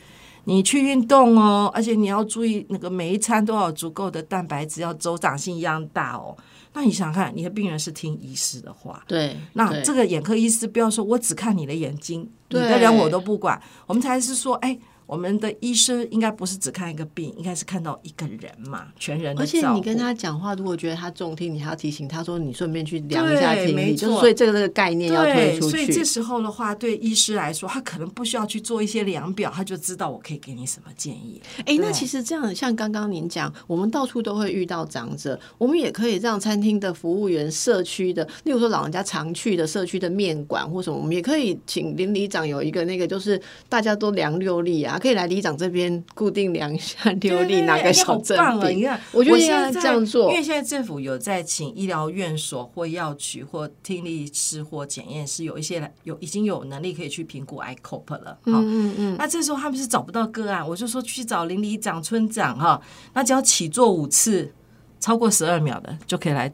[0.45, 6.37] 你去运动哦，而且你要注意那个每一餐都要足够的蛋白质，要手掌心一样大哦。
[6.73, 9.37] 那你想看，你的病人是听医师的话，对。
[9.55, 14.79] 那这个眼科医师不要说，我只看你的眼睛，你的人我都不管，我们才是说，哎。
[15.09, 19.43] 我们的医生应该不是只看一个病，应该是看到一个人嘛，全人的。
[19.43, 23.97] 而且你跟他讲话，如果觉得他重听，你还要提醒他说，你顺便去量一下听力。
[23.97, 25.71] 就所以这个这个概念要推出去。
[25.71, 31.41] 所以这时候的话，对医师来说，他可能不需要去做一些量表，他就知道我可以给你什么建议。
[31.65, 43.41] 哎，那其实这样，像刚刚您讲，我们到处都会遇到长者，我们也可以让餐厅的服务员、社区的，例如说老人家常去的社区的面馆或什么，我们也可以请邻里长有一个那个，就是
[43.71, 46.05] 大家都量六力啊，可以来里长这边。
[46.15, 48.37] 固定量一下流利哪个小镇
[48.75, 58.39] 你看，我觉得现在这样做，因为现在政府有在请医疗院所或药局或听力师或检验师有一些有已经有能力可以去评估 ICOP 了。
[58.47, 59.17] 嗯嗯嗯。
[59.17, 62.81] 那这时候他们是找不到个案，我就说去找邻里长、村长哈，
[63.15, 64.53] 那只要起坐五次，
[64.99, 66.53] 超过十二秒的就可以来，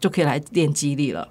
[0.00, 1.28] 就可以来练肌力了。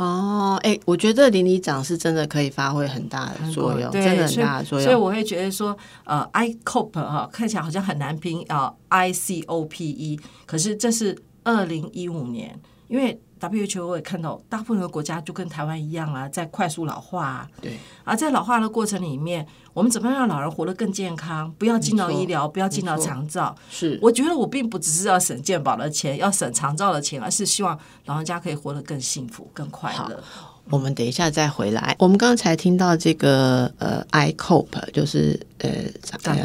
[0.00, 4.84] 哦，哎，我觉得邻里长是真的可以发挥很大的作用，真的很大的作用。
[4.84, 13.20] 所以我会觉得说，呃，I COPE 哈，看起来好像很难拼啊，I C O P E，可是这是二零一五年，因为。
[13.40, 17.26] WHO 我也看到，大部分的国家就跟台湾一样啊，在快速老化。
[17.26, 17.48] 啊。
[17.60, 17.72] 对。
[18.04, 21.52] 而在老化的过程里面，我们怎么样让老人活得更健康？
[21.58, 23.54] 不要进到医疗，不要进到长照。
[23.70, 23.98] 是。
[24.02, 30.22] 我觉得我并不只是要省健保的钱，要省长照的钱，而是希望老人家可以活得更幸福、更快乐。
[30.70, 31.96] 我们等一下再回来。
[31.98, 35.70] 我们刚才听到这个呃，ICOP，就是呃，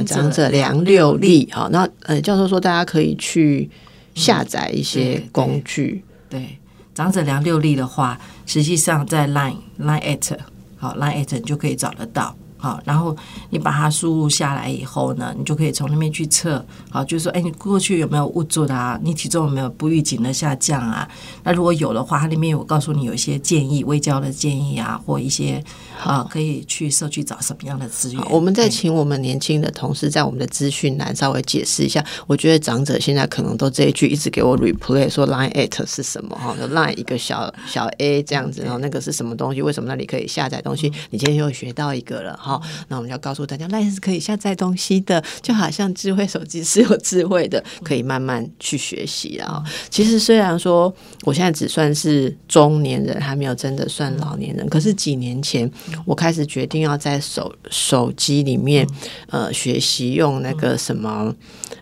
[0.05, 1.49] 长者良六力。
[1.51, 3.69] 好，那呃，教授说大家可以去
[4.15, 6.05] 下载一些工具。
[6.29, 6.57] 对。
[6.93, 10.37] 长者量六粒的话，实际上在 Line Line at
[10.77, 12.35] 好 Line at 你就可以找得到。
[12.63, 13.13] 好，然后
[13.49, 16.65] 你把它输入下来以后呢，你就可以从那边去测。
[16.89, 18.97] 好，就是说，哎，你过去有没有误做的啊？
[19.03, 21.05] 你体重有没有不预警的下降啊？
[21.43, 25.61] 那如果有的话，它里面有告诉你有一些建议，微教的建议啊，或一些
[26.01, 28.23] 啊，可以去社区找什么样的资源。
[28.29, 32.01] 我们再请我们年轻的同事在我们的资讯栏稍微解释一下。
[32.27, 39.61] 我觉得长者现在可能都这一句一直给我 replay 说 line at 是什么哈，line 一个小小 a 这样子，然后那个是什么东西？
[39.61, 40.89] 为什么那里可以下载东西？
[41.09, 42.52] 你今天又学到一个了哈。
[42.87, 49.63] 那我们要告诉大家，Line 是可以下载东西的，就好像智慧手机是有智慧的，可以慢慢去学习啊。
[49.89, 55.69] 其实虽然说我现在只算是中年人，还没有真的算老年人，可是几年前
[56.05, 58.87] 我开始决定要在手手机里面
[59.29, 61.33] 呃学习用那个什么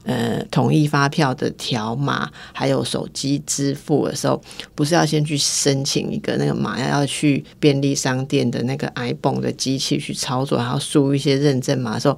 [0.04, 4.42] 呃统一发票的条码，还有手机支付的时候，
[4.76, 11.14] 不是要先去申请一个那个码，要要去便利商店的那个 iPhone 的机器去操作，然后输。
[11.14, 12.18] 一些认证码的时候，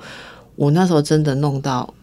[0.55, 1.93] 我那时候真的弄到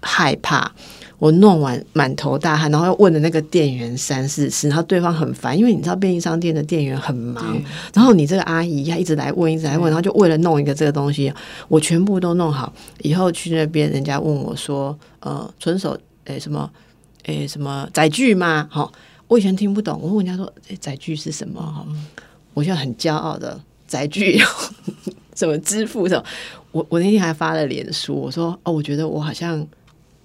[0.00, 0.72] 害怕。
[1.18, 7.60] 我弄完满头大汗，然后又问了那个店员三四次，然后对方很烦，因为你知道便利商店的店员很忙。
[7.92, 11.30] 然后你这个阿姨她一直来问，一直来问，然后就为了弄一个这个东西，
[11.68, 12.72] 我全部都弄好。
[13.02, 16.70] 以后去那边，人家问我说：“呃，纯手诶什么
[17.24, 18.90] 诶什么载具吗？”好，
[19.28, 21.86] 我以前听不懂，我问人家说：“载具是什么？”哈，
[22.54, 24.40] 我现在很骄傲的载具。
[25.40, 26.22] 怎么支付的？
[26.70, 29.66] 我我那天还发了脸书，我说哦，我觉得我好像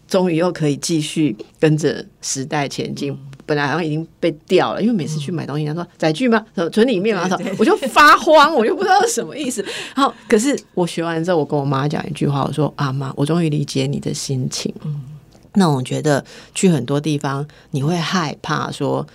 [0.10, 3.18] 终于又可以继续跟着时代前进。
[3.46, 6.46] 本来好像已经被掉了，因为每次去买东西，他说载具吗？
[6.74, 7.30] 存里面吗？
[7.58, 9.66] 我就发慌，我就不知道什么意思。
[9.96, 14.74] 好，可是我学完之后，我跟我妈讲一句话，我说啊妈，我终于理解你的心情。
[14.84, 15.02] 嗯，
[15.54, 19.08] 那我觉得去很多地方，你会害怕说。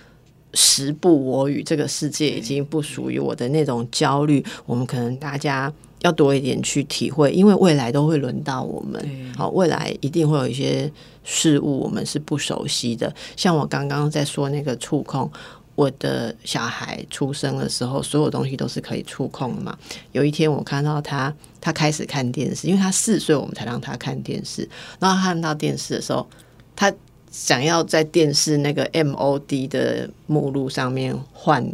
[0.53, 5.71] 时不我与，这个世界已经不属于我的那种焦虑，我们可能大家
[6.01, 9.33] 要多一点去体会，因为未来都会轮到我们。
[9.37, 10.91] 好，未来一定会有一些
[11.23, 15.31] 事物我们是不熟悉的，像我刚刚在说那个触控。
[15.73, 19.75] 我的小孩出生的时候，所有东西都是可以触控的嘛。
[20.11, 24.67] 有一天我看到他，他开始看电视，因为他四岁，我们才让他看电视。
[24.99, 26.27] 然后看到电视的时候，
[26.75, 26.93] 他
[27.31, 31.65] 想要在电视那个 MOD 的目录上面换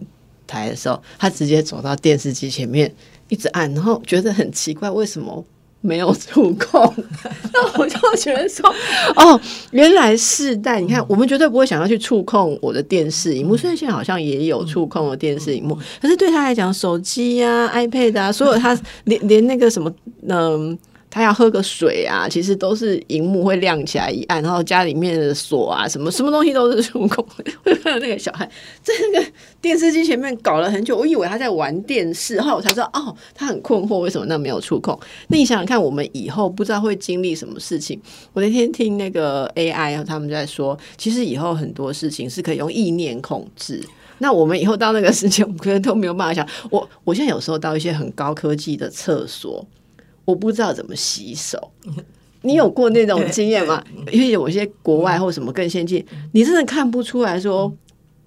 [0.45, 2.93] 台的时候，他直接走到电视机前面
[3.29, 5.45] 一直按，然后觉得很奇怪，为什么？
[5.81, 6.91] 没有触控，
[7.53, 8.67] 那我就觉得说，
[9.15, 19.93] 哦，原来是但，你看，我们绝对不会想要去触控我的电视荧幕，虽然现在好像也有触控的电视荧幕，可是对他来讲，手机呀、iPad 啊，所有他连连那个什么，
[20.27, 20.77] 嗯。
[21.09, 27.25] 他要喝个水啊，其实都是荧幕会亮起来一按，然后家里面的锁啊，什么什么东西都是触控。
[27.85, 28.45] 那个小孩
[28.83, 29.31] 在那个
[29.61, 34.99] 电视机前面搞了很久，我以为他在玩电视，后来我才知道，哦，他很困惑，为什么那没有触控？
[35.29, 37.99] 那你想想看，我们以后不知道会经历什么事情。
[38.33, 43.81] 我那天听那个 AI 他们在说，其实以后很多事情是可以用意念控制。
[44.19, 46.47] 那我们以后到那个时间，我们可能都没有办法想。
[46.69, 49.65] 我我现在有时候到一些很高科技的厕所。
[50.27, 51.71] 我不知道怎么洗手，
[52.41, 53.81] 你有过那种经验吗？
[54.11, 57.73] 因为有些国外或什么更先进，你真的看不出来说。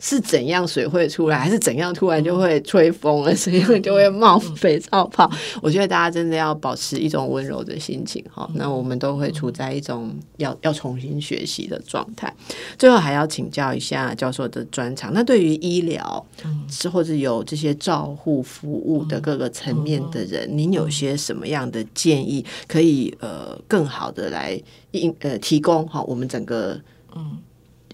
[0.01, 5.31] 是怎样水会出来，还是怎样突然就会吹风了，怎样就会冒肥皂泡？
[5.61, 8.51] 我觉得大家真的要保持一种温柔的心情哈。
[8.55, 12.35] 那我们都会处在一种要要重新学习的状态。
[12.79, 15.13] 最后还要请教一下教授的专长。
[15.13, 16.27] 那对于医疗，
[16.69, 24.59] 是或者有这些照护服务的各个层面的人，您有些什么样的建议，可以呃更好的来
[24.93, 26.81] 应呃提供哈我们整个
[27.15, 27.37] 嗯。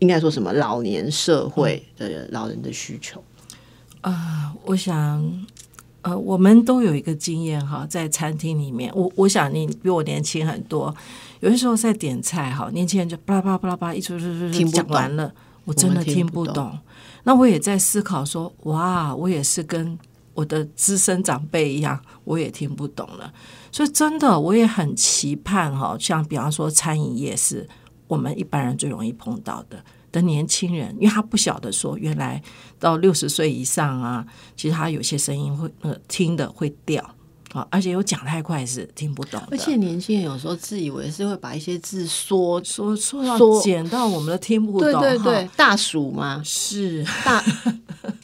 [0.00, 3.22] 应该说什么老年社会的老人的需求
[4.02, 4.52] 啊？
[4.64, 5.46] 我想，
[6.02, 10.94] 呃，我们都有一个经验哈，在餐厅里面，我我想你比我年轻很多。
[11.40, 15.32] 有些时候在点菜哈，年轻人就巴拉巴拉巴拉巴拉一出出出讲完了，
[15.64, 16.78] 我真的听不懂。
[17.24, 19.98] 那我也在思考说，哇，我也是跟
[20.34, 23.32] 我的资深长辈一样，我也听不懂了。
[23.72, 27.66] 所以真的，我也很期盼哈，像比方说餐饮业是。
[28.08, 29.82] 我们一般人最容易碰到的
[30.12, 32.40] 的年轻人，因为他不晓得说，原来
[32.78, 34.24] 到六十岁以上啊，
[34.56, 37.02] 其实他有些声音会呃听的会掉
[37.52, 39.42] 啊，而且有讲太快是听不懂。
[39.50, 44.80] 而且年轻人有时候自以为是会把一些字缩缩缩到减到我们都听不懂。
[44.80, 46.40] 对对对，大鼠吗？
[46.44, 47.44] 是大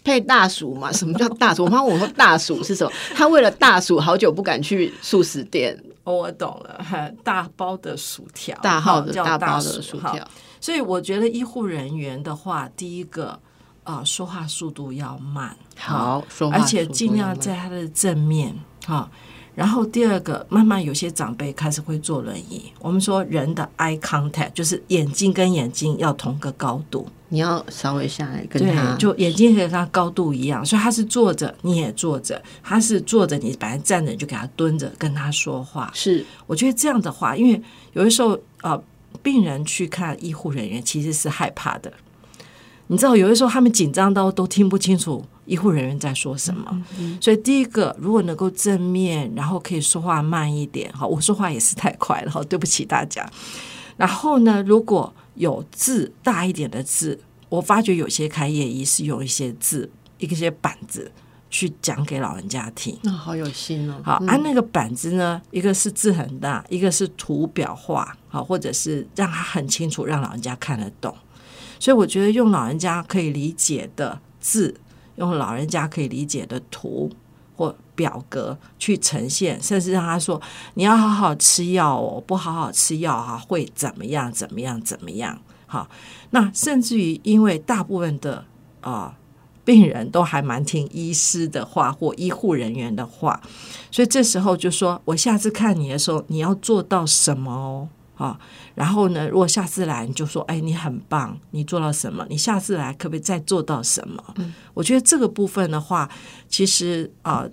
[0.05, 0.93] 配大鼠嘛？
[0.93, 1.65] 什么叫大鼠？
[1.65, 2.93] 我妈我说大鼠是什么？
[3.15, 5.79] 他为了大鼠，好久不敢去素食店。
[6.05, 6.85] 哦，我懂了，
[7.23, 10.29] 大包的薯条，大号的大包的薯条。
[10.61, 13.39] 所以我觉得医护人员的话，第一个
[13.85, 18.55] 啊，说话速度要慢，好，而且尽量在他的正面
[18.87, 19.11] 哈。
[19.55, 22.73] 然后第二个，慢慢有些长辈开始会坐轮椅。
[22.81, 27.07] 我们说人的 eye contact 就是眼睛跟眼睛要同个高度。
[27.33, 35.91] 你要稍微下来跟他，就眼睛和他高度一样，所以他是坐着，你也坐着；他是坐着，你本来站着，你就给他蹲着跟他说话。
[35.95, 37.63] 是，我觉得这样的话，因为
[37.95, 38.79] 有的时候呃，
[39.23, 41.91] 病人去看医护人员其实是害怕的。
[42.89, 46.85] 你知道，有的时候他们紧张到都听不清楚医护人员在说什么。
[47.19, 53.27] 所以第一个，如果能够正面，然后可以说话慢一点，哈，我说话也是太快了，哈，对不起大家。
[53.97, 57.19] 然后呢，如果有字大一点的字，
[57.49, 61.11] 我发觉有些开业医是用一些字，一些板子
[61.51, 62.99] 去讲给老人家听。
[63.03, 64.01] 那好有心哦。
[64.05, 71.15] 好，按那个板子呢，一个是字很大，一个是图表化，好，或者是让他很清楚，让老人家看得懂。
[71.79, 74.75] 所以我觉得用老人家可以理解的字，
[75.17, 77.11] 用老人家可以理解的图。
[77.57, 80.41] 或表格去呈现，甚至让他说
[80.75, 84.33] ：“你要好好吃药哦，不好好吃药哈，会怎么样？
[84.33, 84.81] 怎么样？
[84.81, 85.89] 怎么样？”好，
[86.31, 88.45] 那甚至于因为大部分的
[88.81, 89.15] 啊
[89.65, 93.41] 病人都还蛮听医师的话或医护人员的话，
[93.91, 97.89] 所以这时候就说：“我下次看你的时候，你要做到什么哦？”
[98.23, 98.39] 啊，
[98.77, 102.25] 然后呢，如果下次来你就说：“哎，你很棒，你做到什么？
[102.31, 106.09] 你下次来可不可以再做到什么？”嗯，我觉得这个部分的话，
[106.49, 107.45] 其实啊，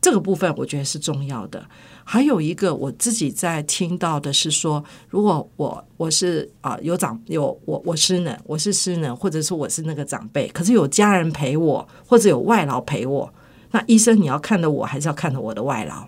[0.00, 1.62] 这个部分我觉得是重要的。
[2.04, 13.32] 还有一个我自己在听到的是说，如果我我是啊有长有我我是呢，我是师能，或者是我是那个长辈，可是有家人陪我，或者有外劳陪我，
[13.70, 16.04] 那医生你要看的我还是要看的我的外劳。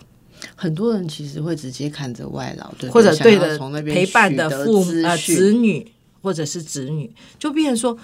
[0.54, 5.86] 很多人其实会直接看着外劳，或者对的从那边陪伴的父呃子女
[6.22, 7.96] 或者是子女，就变成说，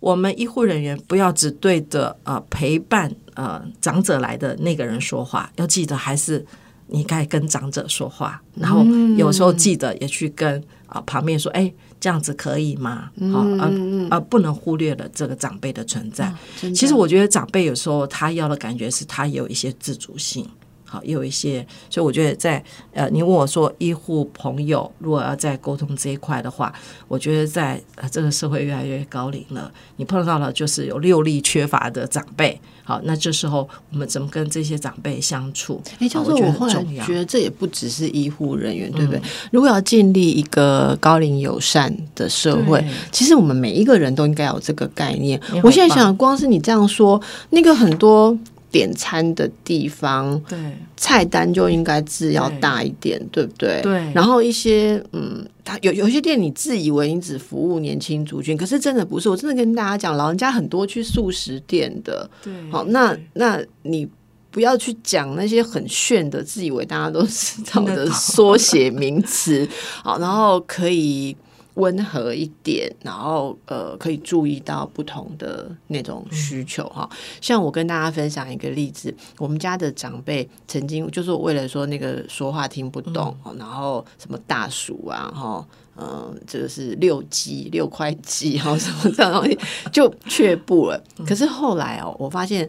[0.00, 6.44] 我们医护人员不要只对着呃陪伴呃长者来的那个人说话，要记得还是
[6.86, 8.84] 你该跟长者说话，然后
[9.16, 13.10] 有时候记得也去跟啊、旁边说，哎，这样子可以吗？
[13.32, 13.68] 好、而
[14.10, 16.32] 而不能忽略了这个长辈的存在。
[16.72, 20.48] 其实我觉得长辈有时候他要的感觉是他有一些自主性，
[20.94, 26.72] 好，也有一些，所以我觉得在呃，你问我说医护朋友如果要在沟通这一块的话，
[27.08, 35.82] 我觉得在呃这个社会越来越高龄了，你碰到了就是有六力缺乏的长辈，好，那这时候我们怎么跟这些长辈相处？
[35.98, 39.20] 哎，教授，我觉得我后来觉得这也不只是医护人员，对不对？
[39.50, 47.20] 如果要建立一个高龄友善的社会，其实我们每一个人都应该有这个概念我现在想，光是你这样说，
[47.50, 48.36] 那个很多
[48.74, 50.58] 点餐的地方，对。
[50.96, 53.46] 菜单就应该字要大一点，对。
[53.46, 53.80] 不对？
[53.82, 54.12] 对。
[54.12, 59.28] 然后一些嗯，他有有些店，你自以为你只服务年轻族群，可是真的不是。
[59.28, 64.08] 我真的跟大家讲，老人家很多去素食店的，对，好，那那你
[64.50, 69.68] 不要去讲那些很炫的，自以为大家都知道的缩写名词，
[70.02, 71.36] 好，然后可以
[71.74, 77.08] 温和一点，然后呃，可以注意到不同的那种需求哈。
[77.40, 85.66] 像我跟大家分享一个例子，我们家的长辈曾经就是为了说那个说话听不懂，哦然后什么大鼠啊，哈。
[85.96, 89.56] 嗯，这个是六鸡六块鸡，然后什么这样东西
[89.92, 91.00] 就却步了。
[91.24, 92.68] 可是后来哦，我发现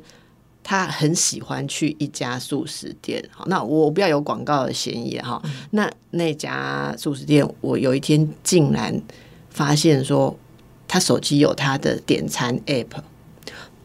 [0.68, 3.24] 他很喜欢去一家素食店。
[3.30, 5.40] 好，那我不要有广告的嫌疑哈。
[5.70, 9.00] 那那家素食店，我有一天竟然
[9.52, 10.36] 发现说，
[10.88, 12.88] 他手机有他的点餐 app，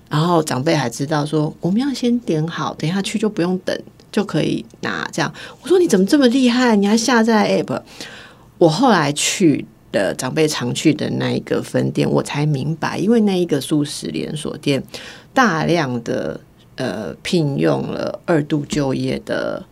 [0.08, 3.78] 然后长辈还知道说，我们要先点好，等一下去就不用等，
[4.10, 5.06] 就可以拿。
[5.12, 6.74] 这样，我说你怎么这么厉害？
[6.74, 7.82] 你还下载 app？
[8.56, 14.82] 我后来去的长辈常去的那一个分店，我才明白，因为那一个素食连锁店
[15.34, 16.40] 大量的
[16.80, 19.62] 呃聘用了二度就业的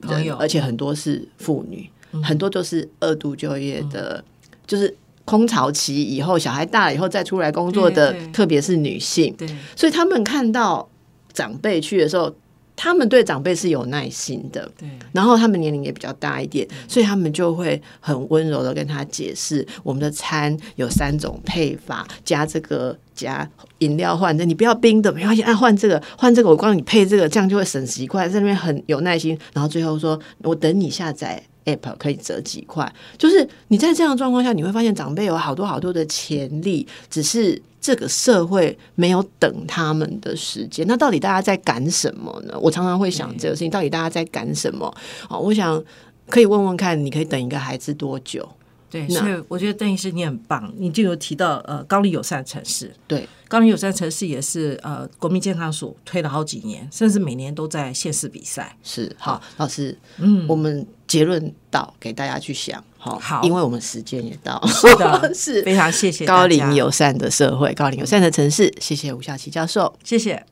[0.00, 0.34] 人朋友。
[0.36, 1.88] 而且很多是妇女，
[2.20, 4.22] 很多都是二度就业的，
[4.66, 4.92] 就是
[5.24, 9.48] 空巢期以后，小孩大了以后再出来工作的特别是女性，对。
[9.76, 10.88] 所以他们看到
[11.32, 12.34] 长辈去的时候，
[12.82, 14.68] 他们对长辈是有耐心的。
[14.76, 31.40] 对然后他们年龄也比较大一点，所以他们就会很温柔的跟他解释，我们的餐有三种配法，加这个加饮料换的，你不要冰的，没关系，啊换这个换这个，我帮你配这个，这样就会省十块，在那边很有耐心，然后最后说我等你下载。
[31.64, 40.86] App 可以折几块，就是你在这样的状况下，你会发现长辈有好多好多的潜力，只是这个社会没有等他们的时间。
[40.86, 42.58] 那到底大家在赶什么呢？
[42.60, 44.92] 我常常会想这个事情，到底大家在赶什么？
[45.28, 45.82] 哦，我想
[46.28, 48.48] 可以问问看，你可以等一个孩子多久？
[48.90, 58.76] 对，那所以我觉得邓医师你很棒，你就有提到呃高龄友善城市，对，高龄友善城市也是呃国民健康署推了好几年，甚至每年都在县市比赛。
[58.82, 69.94] 是好，老师，嗯，我们结论到给大家去想，好，好因为我们时间也到，是的 是非常谢谢高龄友善的社会，高龄友善的城市，谢谢吴夏琪教授。
[70.02, 70.40] 谢谢。